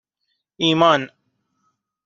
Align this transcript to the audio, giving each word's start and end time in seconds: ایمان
ایمان 0.57 1.09